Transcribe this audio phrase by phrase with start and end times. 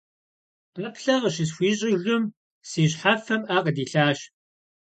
[0.81, 2.23] ӀэплӀэ къыщысхуищӀыжым,
[2.69, 4.19] си щхьэфэм Ӏэ къыдилъащ.